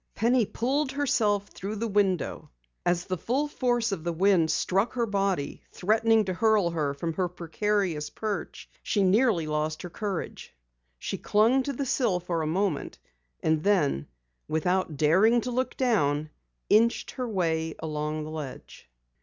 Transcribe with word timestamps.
Penny 0.15 0.47
pulled 0.47 0.93
herself 0.93 1.49
through 1.49 1.75
the 1.75 1.87
window. 1.87 2.49
As 2.87 3.05
the 3.05 3.19
full 3.19 3.47
force 3.47 3.91
of 3.91 4.03
the 4.03 4.11
wind 4.11 4.49
struck 4.49 4.93
her 4.93 5.05
body, 5.05 5.61
threatening 5.71 6.25
to 6.25 6.33
hurl 6.33 6.71
her 6.71 6.95
from 6.95 7.13
her 7.13 7.27
precarious 7.29 8.09
perch, 8.09 8.67
she 8.81 9.03
nearly 9.03 9.45
lost 9.45 9.83
her 9.83 9.91
courage. 9.91 10.55
She 10.97 11.19
clung 11.19 11.61
to 11.61 11.73
the 11.73 11.85
sill 11.85 12.19
for 12.19 12.41
a 12.41 12.47
moment, 12.47 12.97
and 13.43 13.63
then 13.63 14.07
without 14.47 14.97
daring 14.97 15.39
to 15.41 15.51
look 15.51 15.77
down, 15.77 16.31
inched 16.67 17.11
her 17.11 17.29
way 17.29 17.75
along 17.77 18.23
the 18.23 18.31
ledge. 18.31 18.89